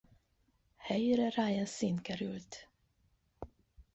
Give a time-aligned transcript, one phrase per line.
[0.77, 2.69] Helyére Ryan Sinn került.